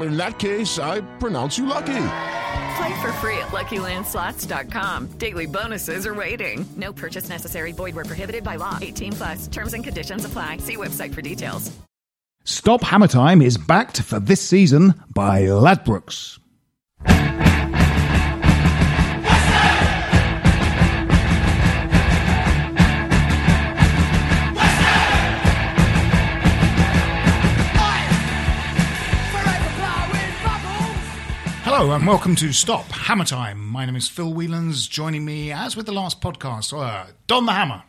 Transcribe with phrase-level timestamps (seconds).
[0.00, 2.08] In that case, I pronounce you lucky.
[2.76, 5.18] Play for free at LuckyLandSlots.com.
[5.18, 6.66] Daily bonuses are waiting.
[6.76, 7.72] No purchase necessary.
[7.72, 8.78] Void where prohibited by law.
[8.80, 9.46] 18 plus.
[9.48, 10.58] Terms and conditions apply.
[10.58, 11.72] See website for details.
[12.44, 16.38] Stop Hammer Time is backed for this season by Ladbrokes.
[31.78, 33.62] Hello and welcome to Stop Hammer Time.
[33.62, 34.88] My name is Phil Whelans.
[34.88, 37.82] Joining me, as with the last podcast, uh, Don the Hammer.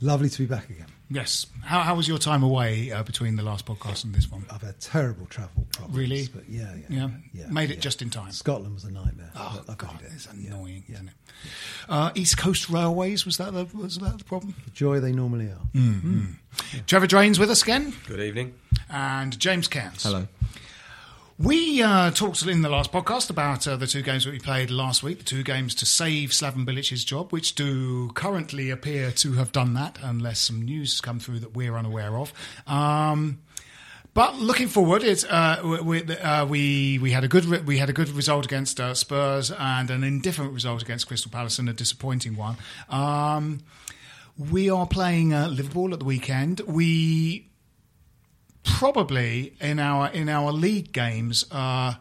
[0.00, 0.86] Lovely to be back again.
[1.08, 1.46] Yes.
[1.62, 4.44] How, how was your time away uh, between the last podcast and this one?
[4.50, 5.96] I've had terrible travel problems.
[5.96, 6.26] Really?
[6.34, 6.86] But yeah, yeah.
[6.88, 7.08] Yeah?
[7.32, 7.80] yeah Made it yeah.
[7.80, 8.32] just in time.
[8.32, 9.30] Scotland was a nightmare.
[9.36, 10.10] Oh but I God, it.
[10.12, 10.94] it's annoying, Yeah.
[10.96, 11.14] isn't it?
[11.88, 14.56] Uh, East Coast Railways was that the was that the problem?
[14.64, 15.60] The joy they normally are.
[15.74, 16.34] Mm.
[16.88, 18.54] Trevor Drains with us again, Good evening.
[18.90, 20.02] and James Cairns.
[20.02, 20.26] Hello.
[21.38, 24.70] We uh, talked in the last podcast about uh, the two games that we played
[24.70, 29.34] last week, the two games to save Slaven Bilic's job, which do currently appear to
[29.34, 32.32] have done that, unless some news has come through that we're unaware of.
[32.66, 33.40] Um,
[34.14, 37.90] but looking forward, it's uh, we, uh, we we had a good re- we had
[37.90, 41.74] a good result against uh, Spurs and an indifferent result against Crystal Palace and a
[41.74, 42.56] disappointing one.
[42.88, 43.60] Um,
[44.38, 46.60] we are playing uh, Liverpool at the weekend.
[46.60, 47.50] We
[48.66, 51.94] probably in our in our league games uh,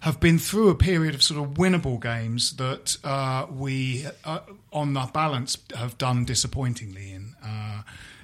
[0.00, 4.40] have been through a period of sort of winnable games that uh, we, uh,
[4.72, 7.34] on the balance, have done disappointingly in.
[7.44, 7.82] Uh,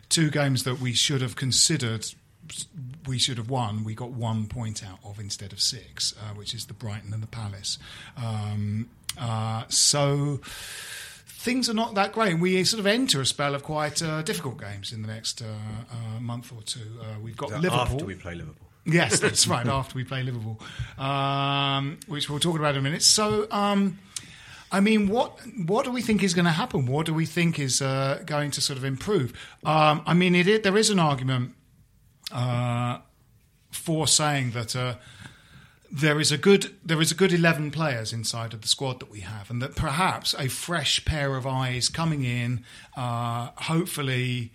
[0.09, 2.06] two games that we should have considered.
[3.06, 3.84] We should have won.
[3.84, 7.22] We got one point out of instead of six, uh, which is the Brighton and
[7.22, 7.78] the Palace.
[8.17, 10.41] Um, uh, so
[11.41, 12.33] things are not that great.
[12.33, 15.41] And We sort of enter a spell of quite uh, difficult games in the next
[15.43, 16.81] uh, uh, month or two.
[17.01, 17.81] Uh, we've got Liverpool.
[17.81, 18.67] After we play Liverpool.
[18.84, 19.67] Yes, that's right.
[19.67, 20.61] After we play Liverpool,
[20.99, 23.03] um, which we'll talk about in a minute.
[23.03, 23.99] So, um,
[24.73, 26.87] I mean, what what do we think is going to happen?
[26.87, 29.33] What do we think is uh, going to sort of improve?
[29.65, 31.55] Um, I mean, it, is- there is an argument
[32.33, 32.99] uh,
[33.71, 34.77] for saying that.
[34.77, 34.95] Uh,
[35.91, 39.11] there is a good there is a good eleven players inside of the squad that
[39.11, 42.65] we have, and that perhaps a fresh pair of eyes coming in,
[42.97, 44.53] uh, hopefully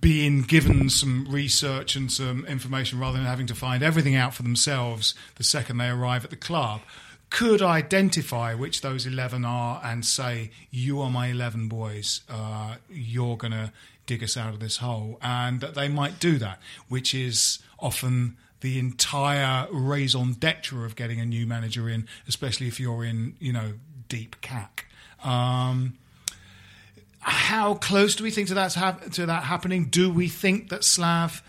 [0.00, 4.42] being given some research and some information rather than having to find everything out for
[4.42, 6.80] themselves the second they arrive at the club,
[7.28, 13.36] could identify which those 11 are and say, You are my 11 boys, uh, you're
[13.36, 13.72] going to
[14.06, 15.18] dig us out of this hole.
[15.20, 21.20] And that they might do that, which is often the entire raison d'etre of getting
[21.20, 23.74] a new manager in, especially if you're in, you know,
[24.08, 24.86] deep cack.
[25.22, 25.98] Um,
[27.18, 28.70] how close do we think to that
[29.12, 29.84] to that happening?
[29.84, 31.42] Do we think that Slav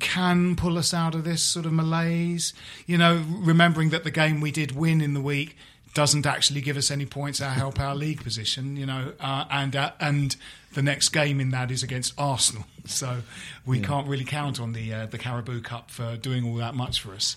[0.00, 2.52] can pull us out of this sort of malaise?
[2.84, 5.56] You know, remembering that the game we did win in the week
[5.94, 8.76] doesn't actually give us any points that help our league position.
[8.76, 10.34] You know, uh, and uh, and
[10.76, 13.22] the next game in that is against Arsenal, so
[13.64, 17.00] we can't really count on the uh, the Carabao Cup for doing all that much
[17.00, 17.36] for us.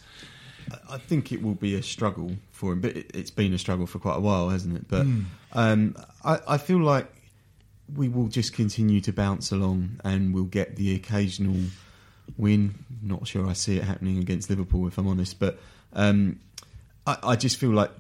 [0.88, 3.88] I think it will be a struggle for him, but it, it's been a struggle
[3.88, 4.88] for quite a while, hasn't it?
[4.88, 5.08] But
[5.54, 7.08] um, I, I feel like
[7.96, 11.56] we will just continue to bounce along, and we'll get the occasional
[12.38, 12.76] win.
[13.02, 15.60] Not sure I see it happening against Liverpool, if I'm honest, but
[15.94, 16.40] um,
[17.08, 17.92] I, I just feel like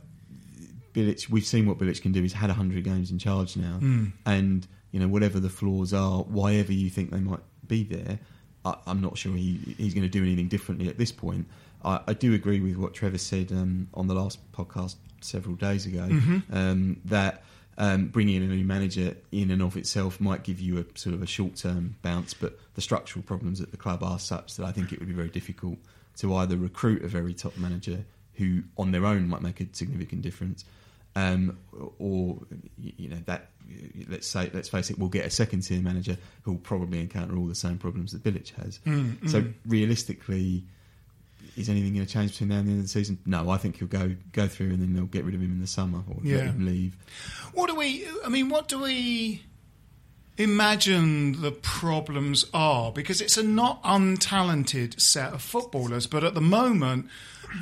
[0.93, 1.29] Bilic.
[1.29, 2.21] We've seen what Bilic can do.
[2.21, 3.79] He's had hundred games in charge now,
[4.25, 8.19] and you know whatever the flaws are, whatever you think they might be there,
[8.65, 11.47] I, I'm not sure he, he's going to do anything differently at this point.
[11.83, 15.85] I, I do agree with what Trevor said um, on the last podcast several days
[15.85, 16.07] ago
[16.51, 17.43] um, that
[17.77, 21.15] um, bringing in a new manager in and of itself might give you a sort
[21.15, 24.65] of a short term bounce, but the structural problems at the club are such that
[24.65, 25.77] I think it would be very difficult
[26.17, 28.03] to either recruit a very top manager
[28.33, 30.65] who on their own might make a significant difference,
[31.15, 31.57] um,
[31.99, 32.39] or
[32.77, 33.49] you know that
[34.07, 37.35] let's say let's face it, we'll get a second tier manager who will probably encounter
[37.37, 38.79] all the same problems that Bilic has.
[38.85, 39.29] Mm, mm.
[39.29, 40.63] So realistically,
[41.57, 43.17] is anything going to change between now and the end of the season?
[43.25, 45.59] No, I think he'll go go through and then they'll get rid of him in
[45.61, 46.37] the summer or Yeah.
[46.37, 46.95] let him leave.
[47.53, 48.05] What do we?
[48.25, 49.43] I mean, what do we
[50.39, 52.91] imagine the problems are?
[52.91, 57.07] Because it's a not untalented set of footballers, but at the moment,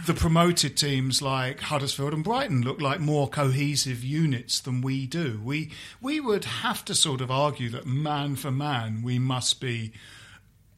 [0.05, 5.41] the promoted teams like Huddersfield and Brighton look like more cohesive units than we do.
[5.43, 5.71] We
[6.01, 9.91] we would have to sort of argue that man for man, we must be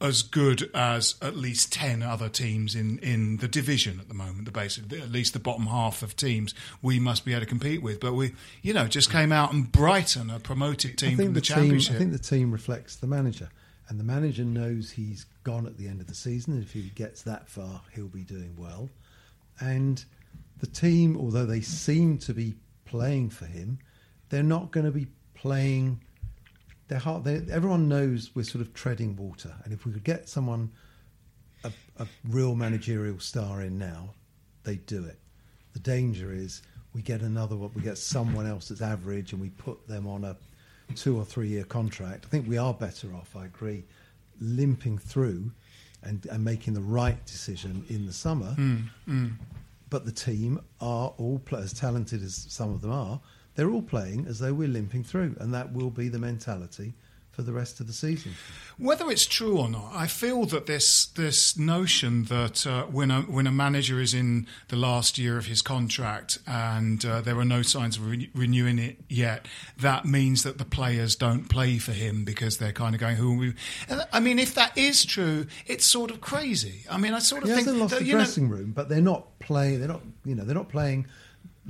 [0.00, 4.46] as good as at least 10 other teams in, in the division at the moment,
[4.46, 7.82] the basic, at least the bottom half of teams we must be able to compete
[7.82, 8.00] with.
[8.00, 8.32] But we,
[8.62, 11.56] you know, just came out and Brighton, a promoted team from the, the team.
[11.56, 11.96] championship.
[11.96, 13.50] I think the team reflects the manager,
[13.88, 16.60] and the manager knows he's gone at the end of the season.
[16.62, 18.88] If he gets that far, he'll be doing well.
[19.60, 20.02] And
[20.60, 22.54] the team, although they seem to be
[22.86, 23.78] playing for him,
[24.30, 26.00] they're not going to be playing.
[26.90, 27.22] They're hard.
[27.22, 30.72] They, everyone knows we're sort of treading water, and if we could get someone,
[31.62, 31.70] a,
[32.00, 34.10] a real managerial star in now,
[34.64, 35.20] they do it.
[35.72, 39.50] The danger is we get another one, we get someone else that's average, and we
[39.50, 40.36] put them on a
[40.96, 42.26] two or three year contract.
[42.26, 43.36] I think we are better off.
[43.36, 43.84] I agree,
[44.40, 45.52] limping through
[46.02, 48.56] and, and making the right decision in the summer.
[48.58, 49.32] Mm, mm.
[49.90, 53.20] But the team are all as talented as some of them are.
[53.60, 56.94] They're all playing as though we're limping through, and that will be the mentality
[57.30, 58.32] for the rest of the season.
[58.78, 63.20] Whether it's true or not, I feel that this this notion that uh, when a
[63.20, 67.44] when a manager is in the last year of his contract and uh, there are
[67.44, 69.46] no signs of re- renewing it yet,
[69.76, 73.34] that means that the players don't play for him because they're kind of going, "Who?"
[73.34, 73.54] Are we?
[74.10, 76.86] I mean, if that is true, it's sort of crazy.
[76.90, 78.88] I mean, I sort of think hasn't lost that, the you know, dressing room, but
[78.88, 79.80] they're not playing.
[79.80, 81.06] They're not, you know, they're not playing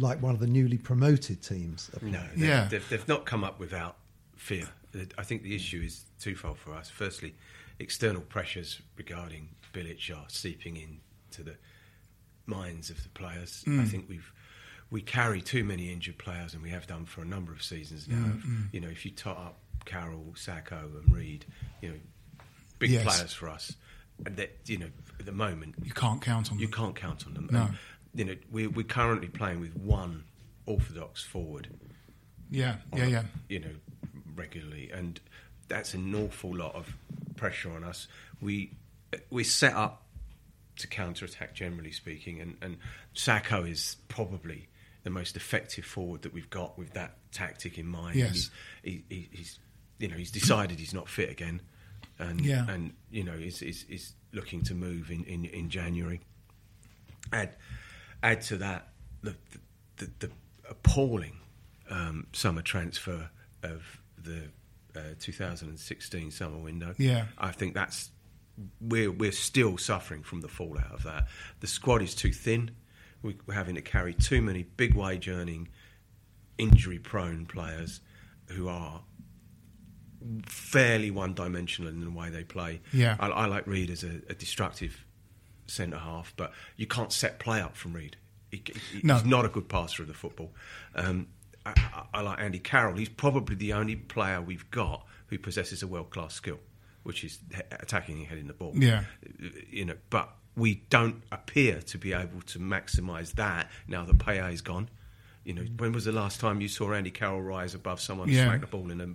[0.01, 1.91] like one of the newly promoted teams.
[2.03, 2.69] No, they've, Yeah.
[2.71, 3.97] they've, they've not come up without
[4.37, 4.69] fear.
[5.17, 6.91] I think the issue is twofold for us.
[6.91, 7.35] Firstly,
[7.79, 11.57] external pressures regarding Bilic are seeping into the
[12.47, 13.63] minds of the players.
[13.67, 13.89] I mm.
[13.89, 14.33] think we've
[14.91, 18.09] we carry too many injured players, and we have done for a number of seasons
[18.09, 18.17] now.
[18.17, 18.65] Mm, mm.
[18.73, 21.47] You know, if you tot up Carroll, Sakho, and Reid,
[21.81, 21.95] you know,
[22.81, 23.05] big Yes.
[23.05, 23.77] players for us.
[24.27, 26.75] And that you know, at the moment, you can't count on you them.
[26.75, 27.49] can't count on them.
[27.51, 27.63] No.
[27.63, 27.79] And,
[28.15, 30.25] you know, we, we're currently playing with one
[30.67, 31.69] orthodox forward
[32.51, 33.23] Yeah, yeah, yeah.
[33.49, 33.75] you know,
[34.35, 35.21] regularly, and
[35.69, 36.93] that's an awful lot of
[37.37, 38.09] pressure on us.
[38.41, 38.73] We
[39.31, 40.03] we're set up
[40.77, 42.77] to counter attack, generally speaking, and and
[43.15, 44.69] Sakho is probably
[45.03, 48.17] the most effective forward that we've got with that tactic in mind.
[48.17, 48.51] Yes.
[48.83, 49.59] He, he, he's
[49.99, 51.61] you know he's decided he's not fit again,
[52.19, 52.67] and Yeah.
[52.69, 56.21] and you know is is is looking to move in in, in January.
[58.23, 58.89] Add to that
[59.23, 59.35] the
[59.97, 60.31] the, the
[60.69, 61.39] appalling
[61.89, 63.31] um, summer transfer
[63.63, 63.83] of
[64.23, 64.45] the
[64.97, 66.95] uh, 2016 summer window.
[66.99, 67.27] Yeah.
[67.39, 68.11] I think that's
[68.81, 71.29] we're we're still suffering from the fallout of that.
[71.61, 72.73] The squad is too thin.
[73.23, 75.69] We- We're having to carry too many big wage earning,
[76.59, 78.01] injury prone players
[78.49, 79.03] who are
[80.47, 82.81] fairly one dimensional in the way they play.
[82.93, 83.17] Yeah.
[83.19, 85.05] I, I like Reid as a, a destructive
[85.67, 88.17] centre half, but you can't set play up from Reid.
[88.51, 89.15] He, he- No.
[89.15, 90.51] He's not a good passer of the football.
[90.95, 91.27] Um,
[91.67, 92.97] I, I, I like Andy Carroll.
[92.97, 96.59] He's probably the only player we've got who possesses a world class skill,
[97.03, 98.73] which is he- attacking and heading the ball.
[98.75, 99.05] Yeah.
[99.71, 104.53] You know, but we don't appear to be able to maximise that now that Payet
[104.53, 104.89] is gone.
[105.45, 108.37] You know, when was the last time you saw Andy Carroll rise above someone and
[108.37, 108.45] Yeah.
[108.47, 109.15] smack the ball in the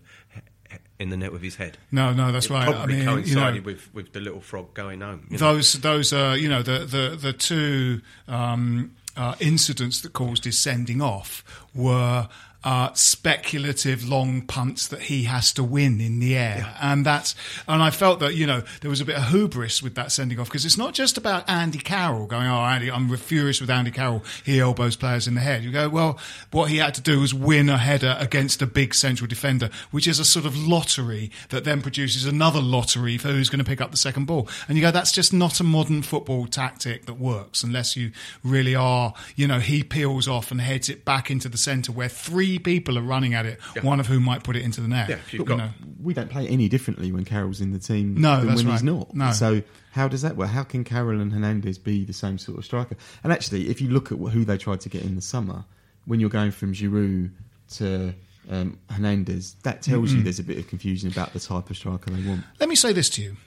[0.99, 1.77] in the net with his head?
[1.91, 2.67] No, no, that's it right.
[2.67, 5.27] I Probably mean, you know- coincided with, with the little frog going home.
[5.29, 5.53] you know.
[5.53, 10.57] those those uh, you know the the the two um, uh, incidents that caused his
[10.57, 11.43] sending off
[11.73, 12.29] were.
[12.65, 17.35] Uh, speculative long punts that he has to win in the air, and that's
[17.67, 20.39] and I felt that you know there was a bit of hubris with that sending
[20.39, 23.91] off because it's not just about Andy Carroll going, oh Andy, I'm furious with Andy
[23.91, 24.23] Carroll.
[24.43, 25.63] He elbows players in the head.
[25.63, 26.19] You go, well,
[26.51, 30.07] what he had to do was win a header against a big central defender, which
[30.07, 33.81] is a sort of lottery that then produces another lottery for who's going to pick
[33.81, 34.49] up the second ball.
[34.67, 38.11] And you go, that's just not a modern football tactic that works unless you
[38.43, 42.09] really are, you know, he peels off and heads it back into the centre where
[42.09, 43.83] three three people are running at it, Yeah.
[43.83, 45.09] one of whom might put it into the net.
[45.09, 45.69] Yeah, you've You got- know.
[46.01, 48.81] we don't play any differently when Carroll's in the team No, than that's when he's
[48.81, 48.83] right.
[48.83, 49.15] not.
[49.15, 49.31] No.
[49.31, 50.49] So how does that work?
[50.49, 52.95] How can Carroll and Hernandez be the same sort of striker?
[53.23, 55.65] And actually, if you look at who they tried to get in the summer,
[56.05, 57.31] when you're going from Giroud
[57.77, 58.13] to
[58.49, 62.11] um, Hernandez, that tells you there's a bit of confusion about the type of striker
[62.11, 62.43] they want.
[62.59, 63.37] Let me say this to you.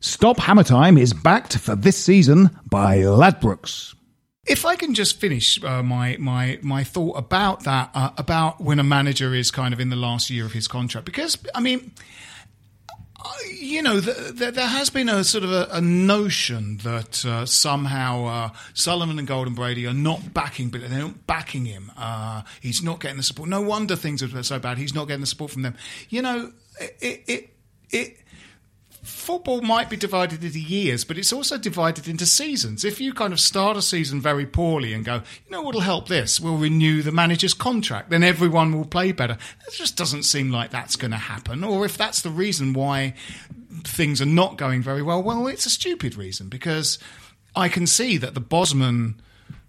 [0.00, 3.94] Stop Hammer Time is backed for this season by Ladbrokes.
[4.48, 8.78] If I can just finish uh, my my my thought about that uh, about when
[8.78, 11.92] a manager is kind of in the last year of his contract, because I mean,
[13.18, 17.24] I- you know, the, the, there has been a sort of a, a notion that
[17.24, 21.64] uh, somehow uh, Sullivan and Gold and Brady are not backing, but they're not backing
[21.66, 21.92] him.
[21.96, 23.48] Uh, he's not getting the support.
[23.48, 24.78] No wonder things are so bad.
[24.78, 25.74] He's not getting the support from them.
[26.08, 27.50] You know, it it
[27.90, 28.18] it.
[29.08, 32.84] Football might be divided into years, but it's also divided into seasons.
[32.84, 36.08] If you kind of start a season very poorly and go, you know what'll help
[36.08, 36.38] this?
[36.38, 39.38] We'll renew the manager's contract, then everyone will play better.
[39.66, 41.64] It just doesn't seem like that's going to happen.
[41.64, 43.14] Or if that's the reason why
[43.84, 46.98] things are not going very well, well, it's a stupid reason because
[47.56, 49.20] I can see that the Bosman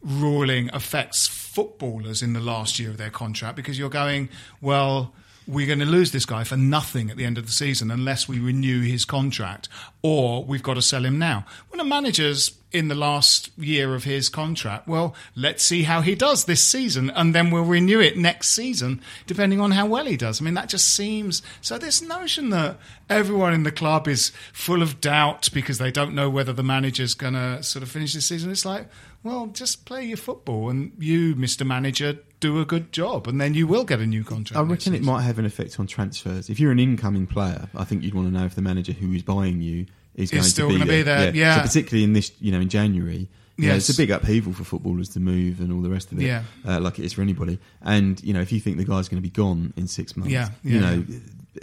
[0.01, 4.29] ruling affects footballers in the last year of their contract because you're going,
[4.61, 5.13] well,
[5.49, 8.27] we're going to lose this guy for nothing at the end of the season unless
[8.27, 9.67] we renew his contract,
[10.03, 11.43] or we've got to sell him now.
[11.69, 16.13] When a manager's in the last year of his contract, well, let's see how he
[16.13, 20.15] does this season, and then we'll renew it next season, depending on how well he
[20.15, 20.39] does.
[20.39, 21.79] I mean, that just seems so.
[21.79, 22.77] This notion that
[23.09, 27.15] everyone in the club is full of doubt because they don't know whether the manager's
[27.15, 28.87] going to sort of finish this season, it's like,
[29.23, 31.65] well, just play your football, and you, Mr.
[31.65, 34.57] Manager, do a good job, and then you will get a new contract.
[34.57, 36.49] I reckon it might have an effect on transfers.
[36.49, 39.11] If you're an incoming player, I think you'd want to know if the manager who
[39.13, 39.85] is buying you
[40.15, 40.87] is going still to be there.
[40.87, 41.57] be there, yeah.
[41.57, 43.29] So particularly in this, you know, in January,
[43.67, 46.25] know, it's a big upheaval for footballers to move and all the rest of it.
[46.25, 46.43] Yeah.
[46.67, 47.59] uh, like it is for anybody.
[47.81, 50.31] And you know, if you think the guy's going to be gone in six months,
[50.31, 51.05] Yeah, you know.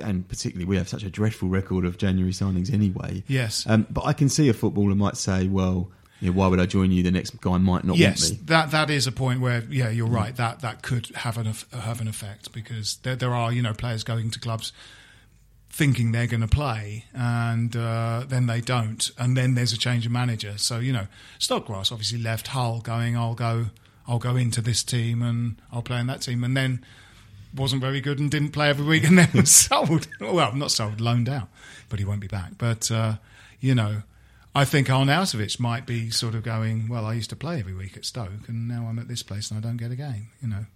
[0.01, 3.23] And particularly, we have such a dreadful record of January signings anyway.
[3.29, 3.65] Yes.
[3.67, 6.67] Um, but I can see a footballer might say, "Well, you know, why would I
[6.67, 7.03] join you?
[7.03, 9.91] The next guy might not yes, want me." that that is a point where yeah,
[9.91, 10.35] you're right.
[10.37, 14.03] That that could have an have an effect because there there are you know players
[14.03, 14.73] going to clubs
[15.77, 20.07] thinking they're going to play and uh, then they don't, and then there's a change
[20.07, 20.57] of manager.
[20.57, 21.07] So you know,
[21.39, 23.67] Snodgrass obviously left Hull, going I'll go
[24.09, 26.85] I'll go into this team and I'll play in that team, and then
[27.55, 30.09] wasn't very good and didn't play every week and then was sold.
[30.19, 31.49] Well, not sold, loaned out,
[31.91, 32.53] but he won't be back.
[32.57, 33.17] But uh,
[33.61, 34.03] you know.
[34.57, 37.97] I think Arnautovic might be sort of going, well, I used to play every week
[37.97, 40.29] at Stoke and now I'm at this place and I don't get a game.
[40.43, 40.67] You know,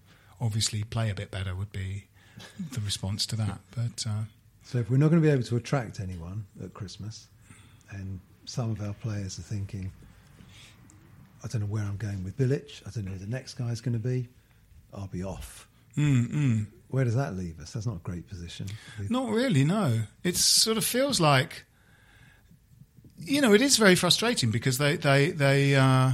[0.40, 2.04] obviously play a bit better would be
[2.72, 3.60] the response to that.
[3.74, 4.24] But uh,
[4.64, 7.28] So if we're not going to be able to attract anyone at Christmas,
[7.90, 9.90] and some of our players are thinking,
[11.42, 13.70] I don't know where I'm going with Bilic, I don't know who the next guy
[13.70, 14.28] is going to be,
[14.92, 15.66] I'll be off.
[15.96, 17.72] mm, Where does that leave us?
[17.72, 18.66] That's not a great position.
[19.08, 20.02] not really, no.
[20.22, 21.64] It sort of feels like,
[23.24, 26.12] you know, it is very frustrating because they, they, they, uh,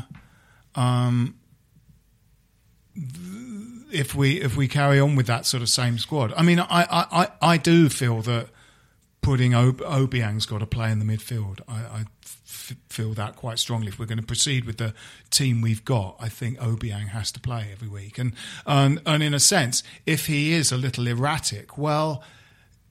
[0.74, 1.36] um,
[3.92, 6.66] if we if we carry on with that sort of same squad, I mean, I
[6.70, 8.48] I, I, do feel that
[9.20, 11.60] putting Ob- Obiang's got to play in the midfield.
[11.68, 13.88] I, I f- feel that quite strongly.
[13.88, 14.94] If we're going to proceed with the
[15.30, 18.18] team we've got, I think Obiang has to play every week.
[18.18, 18.32] And
[18.66, 22.22] and, and in a sense, if he is a little erratic, well.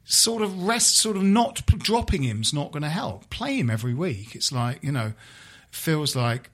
[0.06, 3.30] Sort of rest, sort of not p- dropping him's not going to help.
[3.30, 4.36] Play him every week.
[4.36, 5.14] It's like you know,
[5.72, 6.52] feels like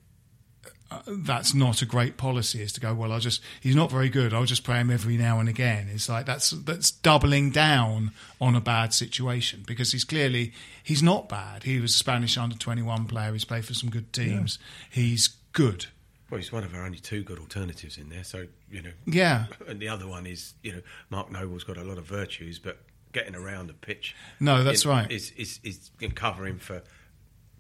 [0.89, 4.09] uh, that's not a great policy is to go well i'll just he's not very
[4.09, 8.11] good i'll just play him every now and again it's like that's that's doubling down
[8.41, 10.51] on a bad situation because he's clearly
[10.83, 14.11] he's not bad he was a spanish under 21 player he's played for some good
[14.11, 15.85] teams he's good
[16.29, 18.25] Well, he's one of our only two good alternatives in there.
[18.25, 19.45] So you know, Yeah.
[19.69, 22.79] And the other one is you know, Mark Noble's got a lot of virtues, but
[23.11, 24.15] getting around the pitch.
[24.39, 25.09] No, that's right.
[25.11, 26.83] Is is is covering for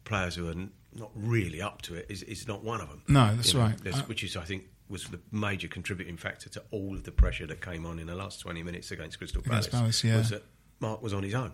[0.03, 0.55] players who are
[0.93, 2.05] not really up to it.
[2.09, 3.03] Is is not one of them.
[3.07, 3.77] No, that's You know, right.
[3.83, 7.11] there's- Uh, which is I think was the major contributing factor to all of the
[7.13, 9.67] pressure that came on in the last 20 minutes against Crystal Palace.
[9.67, 10.17] Against Palace, yeah.
[10.17, 10.43] Was that
[10.81, 11.53] Mark was on his own.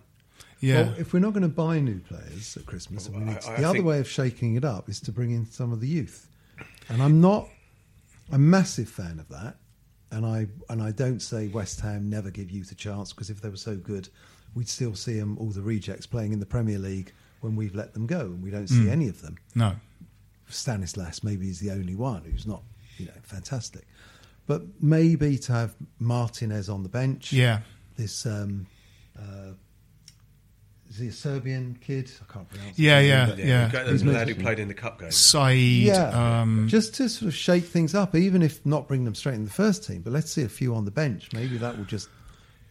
[0.59, 3.37] yeah Well, if we're not going to buy new players at Christmas, Well, I mean,
[3.45, 5.81] I- I the other way of shaking it up is to bring in some of
[5.81, 6.27] the youth.
[6.89, 7.47] And I'm not
[8.31, 9.57] a massive fan of that.
[10.11, 13.41] And I and I don't say West Ham never give youth a chance because if
[13.41, 14.07] they were so good,
[14.55, 17.11] we'd still see them all the rejects playing in the Premier League
[17.41, 18.89] when we've let them go, and we don't see Mm.
[18.91, 19.37] any of them.
[19.53, 19.75] No.
[20.49, 22.63] Stanislas maybe is the only one who's not,
[22.97, 23.85] you know, fantastic.
[24.45, 27.61] But maybe to have Martinez on the bench, Yeah.
[27.97, 28.65] this um,
[29.19, 29.51] uh,
[30.97, 32.11] is he a Serbian kid?
[32.27, 32.77] I can't pronounce.
[32.79, 33.67] Yeah, name, yeah, but- yeah.
[33.67, 35.11] The He's lad who played in the cup game.
[35.11, 35.83] Sead.
[35.87, 39.35] yeah, Um, just to sort of shake things up, even if not bring them straight
[39.35, 40.01] in the first team.
[40.01, 41.29] But let's see a few on the bench.
[41.33, 42.09] Maybe that will just.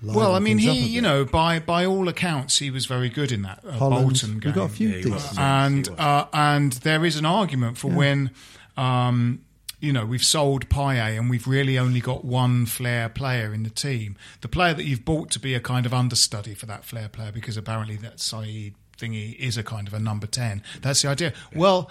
[0.02, 3.42] well, I mean, he, you know, by by all accounts, he was very good in
[3.42, 4.52] that uh, Holland, Bolton we game.
[4.52, 5.23] got a few Yeah, he was.
[5.23, 5.38] decent.
[5.40, 8.30] and uh, and there is an argument for when
[8.76, 9.40] um,
[9.80, 13.71] you know we've sold Payet and we've really only got one flair player in the
[13.71, 14.16] team.
[14.40, 17.33] The player that you've bought to be a kind of understudy for that flair player
[17.33, 20.62] because apparently that Sead thingy is a kind of a number ten.
[20.83, 21.33] That's the idea.
[21.54, 21.90] Well.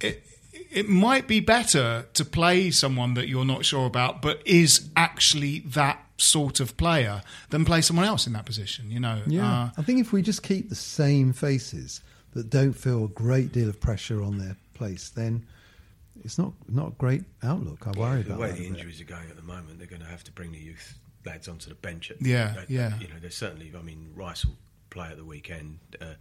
[0.00, 0.22] It,
[0.70, 5.60] it might be better to play someone that you're not sure about, but is actually
[5.60, 8.90] that sort of player, than play someone else in that position.
[8.90, 12.00] You know, Yeah, Uh, I think if we just keep the same faces
[12.34, 15.46] that don't feel a great deal of pressure on their place, then
[16.22, 17.86] it's not not a great outlook.
[17.86, 18.66] I worry the about way the bit.
[18.66, 21.48] injuries are going at the moment, they're going to have to bring the youth lads
[21.48, 22.10] onto the bench.
[22.10, 22.98] At, Yeah, at- yeah.
[22.98, 23.72] You know, there's certainly.
[23.76, 24.56] I mean, Rice will
[24.90, 25.78] play at the weekend.
[26.00, 26.14] Uh,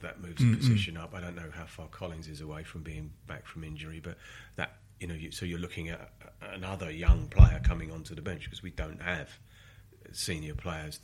[0.00, 1.12] that moves the position up.
[1.12, 4.16] I don't know how far Collins is away from being back from injury, but
[4.54, 6.12] that you know, you, so you're looking at
[6.52, 9.28] another young player coming onto the bench because we don't have
[10.12, 11.00] senior players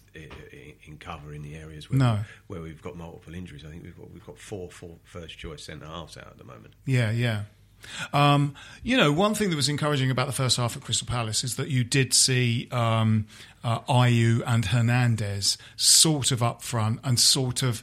[0.87, 2.21] in cover in the areas where, No.
[2.47, 3.65] where we've got multiple injuries.
[3.65, 6.45] I think we've got we've got four, four first choice centre halves out at the
[6.45, 6.75] moment.
[6.87, 7.43] Yeah, yeah.
[8.13, 11.45] Um, you know, one thing that was encouraging about the first half at Crystal Palace
[11.45, 13.27] is that you did see um,
[13.63, 17.83] uh, and Hernandez sort of up front and sort of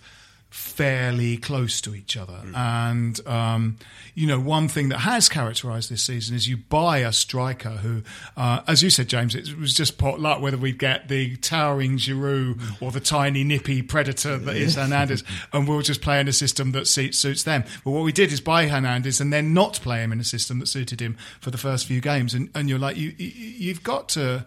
[0.51, 2.41] fairly close to each other.
[2.53, 3.77] And, um,
[4.13, 8.03] you know, one thing that has characterised this season is you buy a striker who,
[8.35, 11.97] uh, as you said, James, it was just pot luck whether we'd get the towering
[11.97, 16.33] Giroud or the tiny nippy predator that is Hernandez, and we'll just play in a
[16.33, 17.63] system that suits, suits them.
[17.85, 20.59] But what we did is buy Hernandez and then not play him in a system
[20.59, 22.33] that suited him for the first few games.
[22.33, 24.45] And, and you're like, you, you, you've got to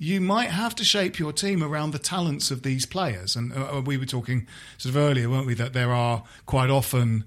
[0.00, 3.36] you might have to shape your team around the talents of these players.
[3.36, 4.46] And uh, we were talking
[4.78, 7.24] sort of earlier, weren't we, that there are quite often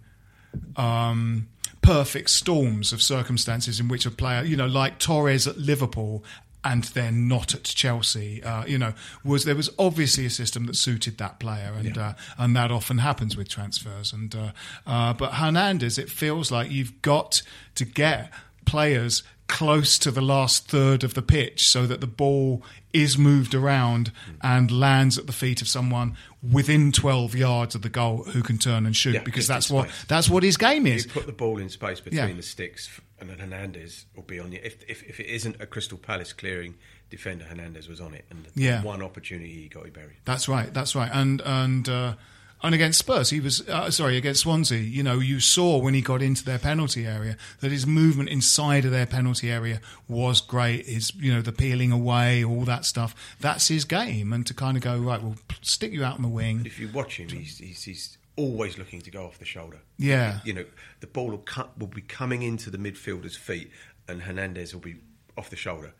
[0.75, 1.47] um,
[1.83, 6.23] perfect storms of circumstances in which a player, you know, like Torres at Liverpool.
[6.65, 8.93] And then not at Chelsea, uh, you know,
[9.25, 12.99] was there was obviously a system that suited that player, and uh, and that often
[12.99, 14.13] happens with transfers.
[14.13, 14.51] And uh,
[14.87, 17.41] uh, but Hernandez, it feels like you've got
[17.75, 18.31] to get
[18.63, 23.53] players close to the last third of the pitch so that the ball is moved
[23.53, 26.15] around and lands at the feet of someone
[26.51, 29.89] within 12 yards of the goal who can turn and shoot Yeah, because that's what
[29.89, 30.05] space.
[30.07, 32.33] that's what his game is You put the ball in space between Yeah.
[32.33, 34.59] the sticks, and then Hernandez will be on you.
[34.63, 36.75] If, if, if it isn't a Crystal Palace clearing
[37.09, 38.81] defender, Hernandez was on it, and Yeah.
[38.81, 40.17] one opportunity he got, he buried.
[40.25, 40.73] That's right.
[40.73, 41.11] That's right.
[41.13, 42.15] And and uh,
[42.63, 44.79] and against Spurs, he was uh, sorry against Swansea.
[44.79, 48.85] You know, you saw when he got into their penalty area that his movement inside
[48.85, 50.85] of their penalty area was great.
[50.85, 53.35] His you know the peeling away, all that stuff.
[53.41, 54.31] That's his game.
[54.31, 56.63] And to kind of go right, we'll stick you out on the wing.
[56.65, 59.79] If you watch him, he's, he's, he's always looking to go off the shoulder.
[59.97, 60.39] Yeah.
[60.45, 60.65] You know,
[61.01, 63.71] the ball will, cut, will be coming into the midfielder's feet,
[64.07, 64.95] and Hernandez will be
[65.37, 65.93] off the shoulder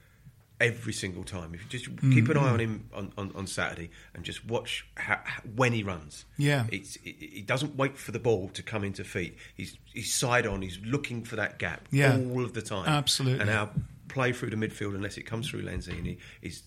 [0.63, 1.54] every single time.
[1.54, 2.54] If you just mm, keep an eye mm.
[2.54, 5.19] on him on, on, on Saturday and just watch how,
[5.56, 6.26] when he runs.
[6.38, 6.65] Yeah.
[6.71, 9.38] It's, it, he doesn't wait for the ball to come into feet.
[9.56, 12.17] He's, he's side on, he's looking for that gap Yeah.
[12.17, 12.88] all of the time.
[12.88, 13.41] Absolutely.
[13.41, 13.69] And our
[14.08, 16.63] play through the midfield, unless it comes through Lanzini, is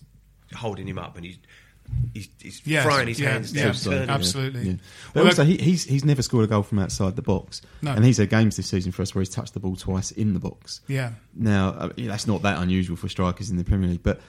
[0.55, 1.39] holding him up and he's.
[2.13, 3.65] He's, he's Yes, throwing his yeah, hands yeah.
[3.65, 4.07] down, So, turning.
[4.07, 4.61] yeah, Absolutely.
[4.69, 4.73] yeah.
[5.13, 7.61] But Well, also, look- he, he's he's never scored a goal from outside the box,
[7.81, 7.91] No.
[7.91, 10.33] and he's had games this season for us where he's touched the ball twice in
[10.33, 10.81] the box.
[10.87, 11.11] Yeah.
[11.35, 14.19] Now uh, yeah, that's not that unusual for strikers in the Premier League, but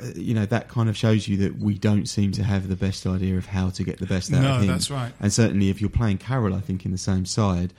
[0.00, 2.76] uh, you know that kind of shows you that we don't seem to have the
[2.76, 4.68] best idea of how to get the best out No, of him.
[4.68, 5.12] that's right.
[5.20, 7.72] And certainly, if you're playing Carroll, I think in the same side,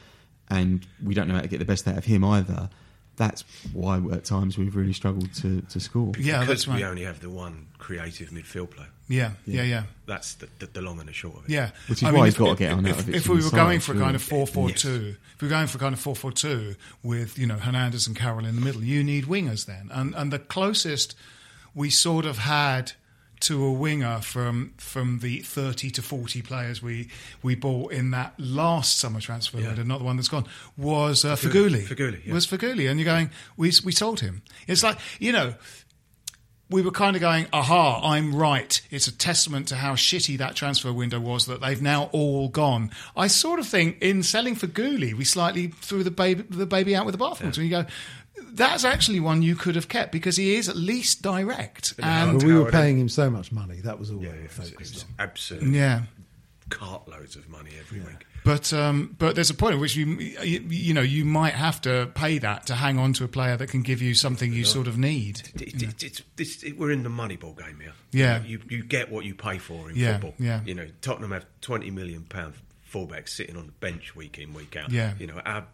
[0.50, 2.70] and we don't know how to get the best out of him either.
[3.18, 6.12] That's why at times we've really struggled to, to score.
[6.20, 6.78] Yeah, because that's right.
[6.78, 8.90] we only have the one creative midfield player.
[9.08, 9.84] Yeah, yeah, yeah.
[10.06, 11.52] That's the, the, the long and the short of it.
[11.52, 13.00] Yeah, Which is I why mean, he's if- got to if- get on out if,
[13.00, 14.46] of it If we the were going for a kind of surely.
[14.48, 17.46] four four two, if we were going for kind of four four two with you
[17.48, 21.16] know Hernandez and Carroll in the middle, you need wingers then, and and the closest
[21.74, 22.94] we sort of had
[23.42, 27.10] to a winger from from the 30 to 40 players we
[27.44, 29.68] we bought in that last summer transfer Yeah.
[29.68, 30.46] window, not the one that's gone,
[30.78, 31.84] was uh, Feghouli.
[31.84, 31.88] Feghouli.
[31.88, 32.34] Feghouli, yeah.
[32.34, 32.90] Was Feghouli.
[32.90, 34.42] And you're going, we, we sold him.
[34.68, 35.56] It's like, you know,
[36.70, 38.82] we were kind of going, aha, I'm right.
[38.90, 42.90] It's a testament to how shitty that transfer window was that they've now all gone.
[43.16, 47.06] I sort of think in selling Feghouli, we slightly threw the baby, the baby out
[47.06, 47.44] with the bathwater.
[47.44, 47.86] And you go,
[48.56, 51.94] that's actually one you could have kept because he is at least direct.
[52.02, 53.82] And But we were paying him so much money.
[53.82, 55.14] That was all Yeah, we were focused on.
[55.20, 56.04] absolutely yeah.
[56.70, 58.26] cartloads of money every week.
[58.44, 61.82] But um, but there's a point at which you, you you know you might have
[61.82, 64.66] to pay that to hang on to a player that can give you something you
[64.66, 65.42] sort of need.
[65.56, 67.94] It, it, it's, this, it, we're in the Moneyball game here.
[68.12, 68.44] Yeah.
[68.44, 70.36] you, you get what you pay for in Yeah, football.
[70.38, 70.62] yeah.
[70.64, 72.54] you know, Tottenham have twenty million pound
[72.94, 74.92] fullbacks sitting on the bench week in week out.
[74.92, 75.14] Yeah.
[75.18, 75.66] you know, our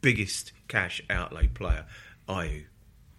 [0.00, 1.84] biggest cash outlay player,
[2.28, 2.64] Ayew,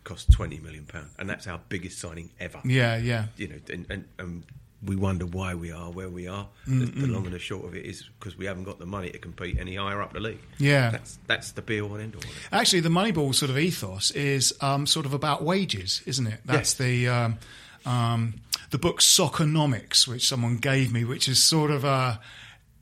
[0.03, 2.59] cost twenty million pound, and that's our biggest signing ever.
[2.63, 3.25] Yeah, yeah.
[3.37, 4.43] you know, and, and, and
[4.85, 6.47] we wonder why we are where we are.
[6.67, 9.09] The, the long and the short of it is because we haven't got the money
[9.09, 10.41] to compete any higher up the league.
[10.59, 10.91] Yeah.
[10.91, 12.21] that's that's the be all and end all.
[12.51, 16.41] Actually, the Moneyball sort of ethos is um, sort of about wages, isn't it?
[16.45, 17.39] That's the um,
[17.85, 18.35] um,
[18.69, 22.19] the book Soccernomics, which someone gave me, which is sort of a.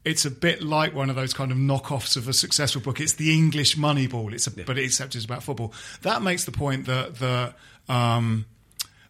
[0.06, 3.00] It's a bit like one of those kind of knockoffs of a successful book.
[3.00, 4.32] It's the English Moneyball.
[4.32, 5.74] It's a, but except it's about football.
[6.04, 7.54] That makes the point that the
[7.90, 8.46] um,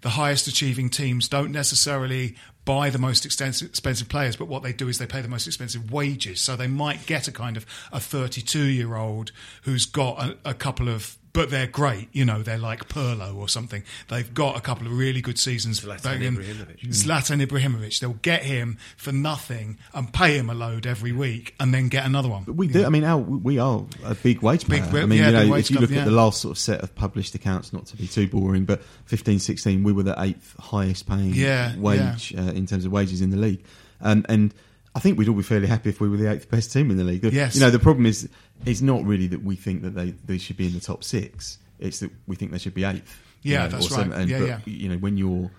[0.02, 4.74] the highest achieving teams don't necessarily buy the most expensive, expensive players, but what they
[4.74, 6.42] do is they pay the most expensive wages.
[6.42, 9.32] So they might get a kind of a 32 year old
[9.64, 12.08] who's got a, a couple of, but they're great.
[12.14, 13.84] You know, they're like Pirlo or something.
[14.08, 15.82] They've got a couple of really good seasons.
[15.82, 16.80] Zlatan Ibrahimovic.
[16.88, 18.00] Zlatan Ibrahimovic.
[18.00, 22.06] They'll get him for nothing and pay him a load every week and then get
[22.06, 22.46] another one.
[22.48, 22.86] We do.
[22.86, 25.04] I mean, our, we are a big wage Big player.
[25.04, 26.04] I mean, yeah, you know, if you club, look yeah.
[26.04, 28.82] at the last sort of set of published accounts, not to be too boring, but
[29.06, 33.22] 15, 16, we were the eighth highest paying Yeah, wage Uh, in terms of wages
[33.22, 33.64] in the league.
[34.00, 34.54] Um, and
[34.96, 36.96] I think we'd all be fairly happy if we were the eighth best team in
[36.98, 37.24] the league.
[37.26, 37.54] Yes.
[37.56, 38.30] You know, the problem is,
[38.66, 41.58] it's not really that we think that they, they should be in the top six.
[41.80, 43.22] It's that we think they should be eighth.
[43.42, 44.12] you Yeah, know, that's or seventh.
[44.14, 44.22] right.
[44.22, 44.60] And, Yeah, but, yeah.
[44.66, 45.52] You know, when you're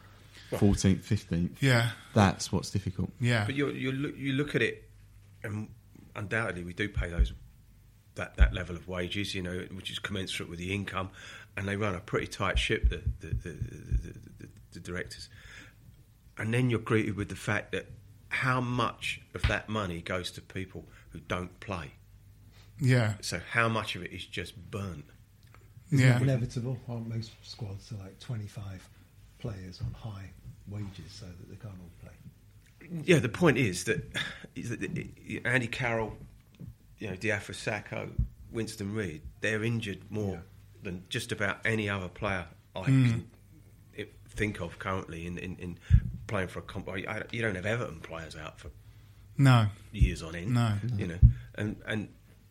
[0.53, 1.91] 14th, 15th, Yeah.
[2.15, 3.11] that's what's difficult.
[3.21, 3.45] Yeah.
[3.45, 4.89] But you you look you look at it,
[5.43, 5.69] and
[6.15, 7.33] undoubtedly we do pay those
[8.15, 11.11] that, that level of wages, you know, which is commensurate with the income,
[11.59, 15.29] and they run a pretty tight ship, the the, the, the, the, the directors.
[16.39, 17.87] And then you're greeted with the fact that
[18.29, 21.93] how much of that money goes to people who don't play.
[22.81, 23.15] Yeah.
[23.21, 25.05] So how much of it is just burnt?
[25.91, 26.21] Isn't Yeah.
[26.21, 26.79] inevitable?
[26.89, 28.89] Aren't most squads are like 25
[29.39, 30.31] players on high
[30.69, 33.03] wages so that they can't all play?
[33.05, 34.17] Yeah, the point is that,
[34.55, 34.81] is that
[35.45, 36.17] Andy Carroll,
[36.99, 38.11] you know, Diafra Sakho,
[38.51, 40.43] Winston Reid, they're injured more
[40.83, 43.07] than just about any other player I hmm.
[43.07, 43.31] can
[44.37, 45.79] think of currently in, in, in
[46.27, 46.89] playing for a comp.
[46.89, 48.71] I, I- you don't have Everton players out for
[49.39, 49.67] No.
[49.93, 50.55] years on end.
[50.55, 50.75] No.
[50.97, 51.19] you know,
[51.57, 52.09] and and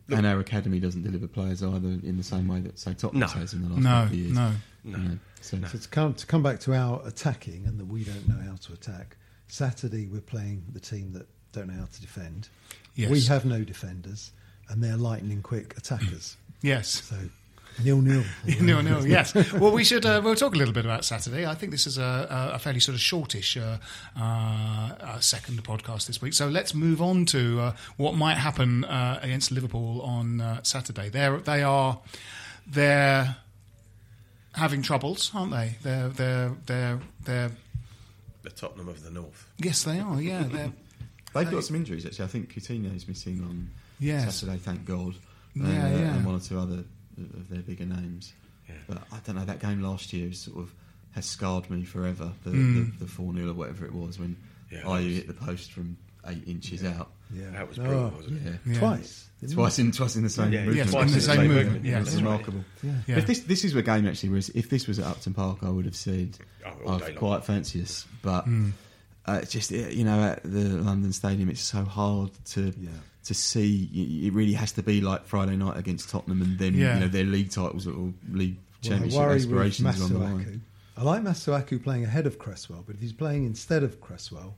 [0.07, 3.21] look, and our academy doesn't deliver players either in the same way that say Tottenham
[3.21, 3.27] No.
[3.27, 4.31] has in the last No, couple of years.
[4.33, 4.51] no.
[4.83, 8.03] You know, so So to come to come back to our attacking and that we
[8.03, 9.17] don't know how to attack.
[9.47, 12.49] Saturday we're playing the team that don't know how to defend.
[12.95, 13.09] Yes.
[13.11, 14.31] We have no defenders,
[14.69, 16.37] and they're lightning quick attackers.
[16.61, 17.03] Yes.
[17.03, 17.15] So
[17.83, 18.23] nil nil.
[18.61, 19.33] no, no, yes.
[19.53, 20.05] Well, we should.
[20.05, 21.45] Uh, we'll talk a little bit about Saturday.
[21.45, 23.77] I think this is a, a fairly sort of shortish uh,
[24.17, 26.33] uh, uh, second podcast this week.
[26.33, 31.09] So let's move on to uh, what might happen uh, against Liverpool on uh, Saturday.
[31.09, 31.99] They're they are
[32.67, 33.37] they're
[34.53, 35.75] having troubles, aren't they?
[35.83, 37.51] They're they're they're they're
[38.43, 39.49] the Tottenham of the North.
[39.57, 40.21] yes, they are.
[40.21, 40.71] Yeah, they're.
[41.33, 42.25] they've got some injuries actually.
[42.25, 44.39] I think Coutinho's missing on Yes.
[44.39, 45.15] Saturday, thank God.
[45.55, 46.15] Yeah, Uh, yeah.
[46.15, 46.83] And one or two other
[47.17, 48.33] of their bigger names.
[48.67, 48.75] Yeah.
[48.87, 49.45] But I don't know.
[49.45, 50.73] That game last year is sort of
[51.11, 52.31] has scarred me forever.
[52.43, 52.99] The Mm.
[52.99, 54.35] the four 0 or whatever it was when
[54.71, 55.97] Yeah, Ayew that was- hit the post from
[56.27, 57.11] eight inches out.
[57.33, 57.51] Yeah.
[57.51, 58.59] That was Oh, wasn't it?
[58.65, 58.73] Yeah.
[58.73, 58.79] Yeah.
[58.79, 59.29] Twice.
[59.51, 60.77] Twice in twice in the same Yeah, movement.
[60.77, 61.85] yes, twice in the same movement.
[61.85, 62.65] Yeah, Yes, it's remarkable.
[62.81, 62.91] Yeah.
[63.07, 63.17] Yeah.
[63.17, 65.69] If this this is a game actually, whereas if this was at Upton Park, I
[65.69, 66.37] would have said
[66.85, 68.05] Oh, I'd quite fancy us.
[68.23, 68.69] But Hmm.
[69.25, 72.89] uh, just you know at the London Stadium, it's so hard to Yeah.
[73.25, 73.89] To see.
[74.25, 76.95] It really has to be like Friday night against Tottenham, and then Yeah.
[76.95, 80.19] you know their league titles or league Well, championship worry with aspirations are on the
[80.19, 80.21] Masuaku.
[80.45, 80.61] line.
[80.97, 84.55] I like Masuaku playing ahead of Cresswell, but if he's playing instead of Cresswell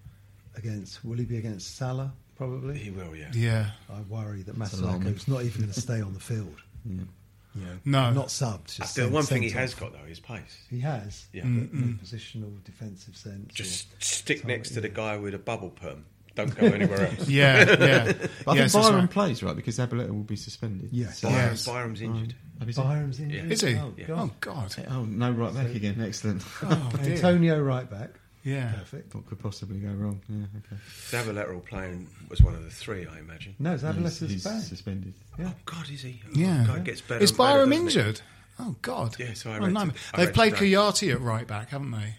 [0.56, 2.14] against, will he be against Salah?
[2.36, 2.78] Probably.
[2.78, 3.32] He will, yeah.
[3.34, 3.72] Yeah.
[3.90, 5.14] I worry that alarming.
[5.14, 6.56] Masuaku's not even going to stay on the field.
[7.56, 7.64] Yeah.
[7.84, 8.14] You know, No.
[8.14, 8.76] not subbed.
[8.76, 10.60] Just The sent- one thing he sent has got though is pace.
[10.70, 11.26] He has.
[11.34, 11.42] Yeah.
[11.42, 13.52] but Mm, no positional defensive sense.
[13.52, 16.06] Just stick So, next to the guy with a bubble perm.
[16.38, 17.28] Don't go anywhere else.
[17.28, 17.66] Yeah.
[17.68, 17.74] Yeah.
[17.76, 19.10] But I yes, think that's Byram right.
[19.10, 20.90] plays right because Zabaleta will be suspended.
[20.94, 21.20] Yes.
[21.20, 21.66] So- Byram, Yes.
[21.66, 22.36] Byram's injured.
[22.60, 23.30] Have you seen- Byram's in.
[23.30, 23.44] Yeah.
[23.44, 23.76] Is he?
[23.76, 24.10] Oh, God.
[24.10, 24.76] Oh God.
[24.90, 26.02] Oh no, right back again.
[26.02, 26.44] Excellent.
[26.64, 27.16] Oh, oh dear.
[27.16, 28.12] Antonio right back.
[28.44, 28.72] Yeah.
[28.78, 29.14] Perfect.
[29.14, 30.22] What could possibly go wrong?
[30.30, 30.82] Yeah, okay.
[31.10, 33.56] Zabaleta playing was one of the three, I imagine.
[33.60, 34.62] No, He's, Zabaleta's he's back.
[34.62, 35.14] suspended.
[35.34, 35.50] Oh, yeah.
[35.52, 36.22] Oh God, is he?
[36.26, 36.64] Oh, Yeah.
[36.66, 37.22] God, gets better.
[37.24, 37.76] Is and better, Byram it?
[37.78, 38.22] injured?
[38.60, 39.16] Oh God.
[39.20, 39.94] Yeah, so I What a read nightmare.
[39.96, 40.72] today- I They've read played today.
[40.72, 42.16] Kouyate at right back, haven't they?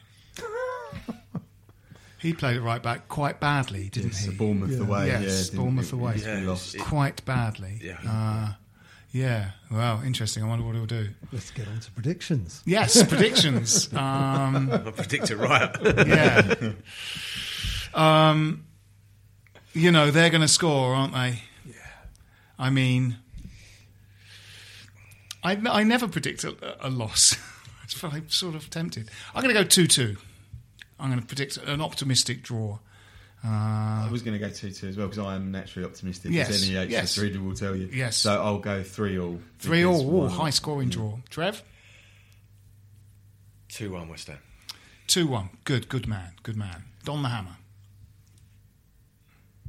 [2.18, 4.30] He played at right back quite badly, didn't Yes, he?
[4.32, 4.78] Bournemouth Yeah.
[4.80, 5.06] away.
[5.08, 6.16] Yes, yeah, Bournemouth away.
[6.24, 6.78] Yeah, lost.
[6.78, 7.78] quite badly.
[7.82, 7.98] Yeah.
[8.06, 8.52] Uh,
[9.10, 9.52] Yeah.
[9.70, 10.42] Well, interesting.
[10.42, 11.08] I wonder what he'll do.
[11.32, 12.62] Let's get on to predictions.
[12.66, 13.88] Yes, predictions.
[13.96, 15.74] Um, I predict a right.
[16.06, 16.72] yeah.
[17.94, 18.64] Um,
[19.72, 21.42] you know they're going to score, aren't they?
[21.64, 21.74] Yeah.
[22.58, 23.16] I mean,
[25.42, 26.54] I, I never predict a,
[26.86, 27.36] a loss.
[28.02, 29.10] I'm sort of tempted.
[29.34, 30.16] I'm going to go two-two.
[30.98, 32.78] I'm going to predict an optimistic draw.
[33.44, 36.32] Uh, I was going to go 2 2 as well because I am naturally optimistic,
[36.32, 37.12] Yes, as any yes.
[37.14, 37.88] HS reader will tell you.
[37.92, 38.16] Yes.
[38.16, 39.38] So I'll go 3 all.
[39.60, 41.18] 3 all, Ooh, one- high scoring draw.
[41.30, 41.62] Trev?
[43.68, 44.38] 2 1 West Ham.
[45.06, 45.48] Two-one.
[45.64, 45.88] Good.
[45.88, 46.32] Good man.
[46.42, 46.84] Good man.
[47.04, 47.56] Don the Hammer.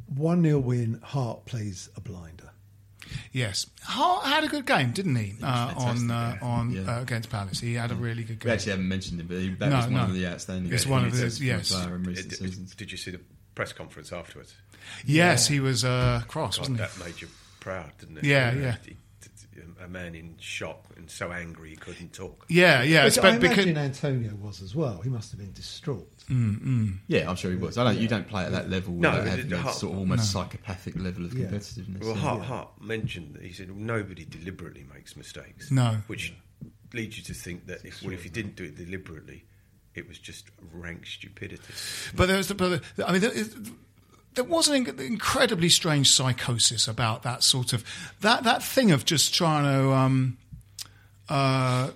[0.07, 2.48] 1 0 win, Hart plays a blinder.
[3.31, 5.35] Yes, Hart had a good game, didn't he?
[5.41, 6.97] Uh, on uh, on Yeah.
[6.97, 8.49] uh, against Palace, he had a really good game.
[8.49, 10.03] We actually haven't mentioned him, but he, that No, was one no.
[10.03, 10.73] of the outstanding.
[10.73, 11.71] It's one of performances the- yes.
[11.71, 13.21] player in recent Did, did you see the
[13.55, 14.53] press conference afterwards?
[15.05, 16.85] Yes, he was uh, cross, God, wasn't he?
[16.85, 17.27] that made you
[17.59, 18.23] proud, didn't it?
[18.23, 18.75] Yeah, yeah.
[18.85, 18.95] he-
[19.81, 22.45] A man in shock and so angry he couldn't talk.
[22.49, 23.03] Yeah, yeah.
[23.05, 25.01] Which it's I but because imagine Antonio was as well.
[25.01, 26.07] He must have been distraught.
[27.07, 27.77] Yeah, I'm sure he was.
[27.77, 27.97] I don't.
[27.97, 30.31] You don't play at that level No, without but having that Hart- sort of almost
[30.31, 31.47] psychopathic level of Yeah.
[31.47, 32.01] competitiveness.
[32.01, 32.21] Well, yeah.
[32.21, 35.71] Hart, Hart mentioned that he said nobody deliberately makes mistakes.
[35.71, 36.01] No.
[36.07, 36.33] which
[36.93, 39.45] leads you to think that if well, if he didn't do it deliberately,
[39.95, 41.73] it was just rank stupidity.
[42.15, 43.31] But there was, the, but the, I mean, there,
[44.35, 47.83] there was an incredibly strange psychosis about that sort of
[48.21, 50.37] that that thing of just trying to, um,
[51.27, 51.89] uh,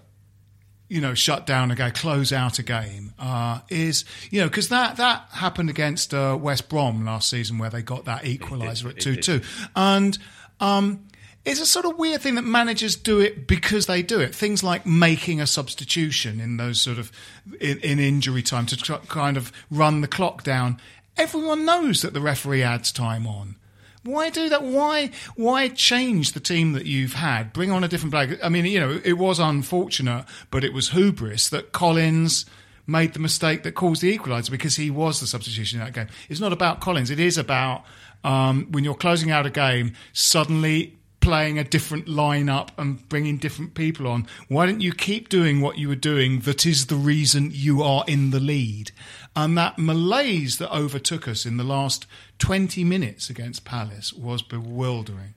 [0.94, 3.16] you know, shut down a game, close out a game.
[3.18, 7.72] Uh, is you know because that that happened against uh, West Brom last season where
[7.72, 9.42] they got that equaliser at two two,
[9.76, 10.18] and.
[10.60, 11.08] Um,
[11.46, 14.34] it's a sort of weird thing that managers do it because they do it.
[14.34, 17.12] Things like making a substitution in those sort of
[17.60, 20.80] in, in injury time to tr- kind of run the clock down.
[21.18, 23.58] Everyone knows that the referee adds time on.
[24.04, 24.64] Why do that?
[24.64, 27.54] Why why change the team that you've had?
[27.54, 28.38] Bring on a different player.
[28.44, 32.46] I mean, you know, it was unfortunate, but it was hubris that Collins
[32.86, 36.08] made the mistake that caused the equaliser because he was the substitution in that game.
[36.30, 37.10] It's not about Collins.
[37.10, 37.86] It is about
[38.26, 43.74] um, when you're closing out a game, suddenly playing a different lineup and bringing different
[43.74, 44.28] people on.
[44.50, 46.42] Why don't you keep doing what you were doing?
[46.42, 48.92] That is the reason you are in the lead.
[49.36, 52.06] And that malaise that overtook us in the last
[52.40, 55.34] 20 minutes against Palace was bewildering.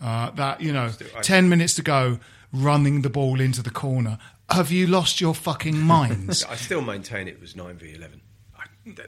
[0.00, 0.90] Uh, that, you know,
[1.22, 2.20] 10 minutes to go,
[2.52, 4.18] running the ball into the corner.
[4.50, 6.44] Have you lost your fucking minds?
[6.44, 8.20] I still maintain it was nine v eleven.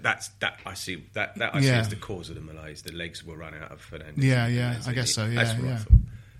[0.00, 1.78] That's that I see that that I see Yeah.
[1.80, 2.82] as the cause of the malaise.
[2.82, 4.22] The legs were run out of Fernandez.
[4.22, 5.78] Yeah, yeah, I guess so, That's yeah, I yeah.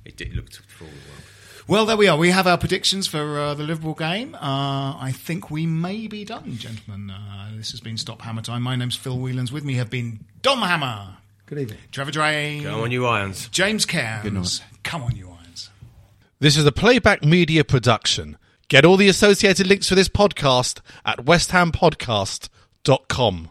[0.02, 0.08] Thought.
[0.08, 1.22] It, did, it looked for all the world.
[1.68, 2.18] Well, there we are.
[2.18, 4.34] We have our predictions for uh, the Liverpool game.
[4.34, 7.10] Uh, I think we may be done, gentlemen.
[7.10, 8.62] Uh, this has been Stop Hammer Time.
[8.62, 9.52] My name's Phil Whelans.
[9.52, 11.78] With me have been Dom Hammer, Good evening.
[11.92, 13.46] Trevor Dray, Come on, you irons.
[13.48, 14.24] James Cairns.
[14.24, 14.60] Good night.
[14.82, 15.70] Come on, you irons.
[16.40, 18.38] This is a playback media production.
[18.68, 23.50] Get all the associated links for this podcast at westhampodcast.com.